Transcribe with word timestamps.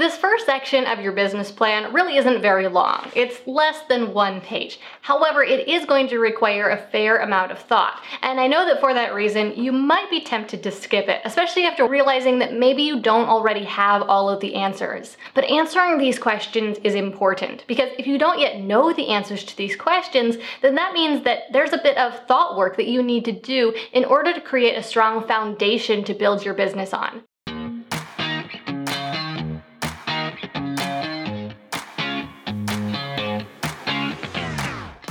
This 0.00 0.16
first 0.16 0.46
section 0.46 0.86
of 0.86 1.00
your 1.00 1.12
business 1.12 1.52
plan 1.52 1.92
really 1.92 2.16
isn't 2.16 2.40
very 2.40 2.68
long. 2.68 3.12
It's 3.14 3.46
less 3.46 3.82
than 3.82 4.14
one 4.14 4.40
page. 4.40 4.80
However, 5.02 5.44
it 5.44 5.68
is 5.68 5.84
going 5.84 6.08
to 6.08 6.18
require 6.18 6.70
a 6.70 6.78
fair 6.78 7.18
amount 7.18 7.52
of 7.52 7.58
thought. 7.58 8.02
And 8.22 8.40
I 8.40 8.46
know 8.46 8.64
that 8.64 8.80
for 8.80 8.94
that 8.94 9.12
reason, 9.12 9.62
you 9.62 9.72
might 9.72 10.08
be 10.08 10.22
tempted 10.22 10.62
to 10.62 10.70
skip 10.70 11.08
it, 11.08 11.20
especially 11.26 11.64
after 11.64 11.86
realizing 11.86 12.38
that 12.38 12.54
maybe 12.54 12.82
you 12.82 13.02
don't 13.02 13.28
already 13.28 13.64
have 13.64 14.00
all 14.00 14.30
of 14.30 14.40
the 14.40 14.54
answers. 14.54 15.18
But 15.34 15.44
answering 15.44 15.98
these 15.98 16.18
questions 16.18 16.78
is 16.82 16.94
important 16.94 17.66
because 17.66 17.90
if 17.98 18.06
you 18.06 18.16
don't 18.16 18.40
yet 18.40 18.58
know 18.58 18.94
the 18.94 19.08
answers 19.08 19.44
to 19.44 19.56
these 19.58 19.76
questions, 19.76 20.38
then 20.62 20.76
that 20.76 20.94
means 20.94 21.24
that 21.24 21.52
there's 21.52 21.74
a 21.74 21.82
bit 21.82 21.98
of 21.98 22.26
thought 22.26 22.56
work 22.56 22.78
that 22.78 22.88
you 22.88 23.02
need 23.02 23.26
to 23.26 23.32
do 23.32 23.74
in 23.92 24.06
order 24.06 24.32
to 24.32 24.40
create 24.40 24.78
a 24.78 24.82
strong 24.82 25.28
foundation 25.28 26.04
to 26.04 26.14
build 26.14 26.42
your 26.42 26.54
business 26.54 26.94
on. 26.94 27.22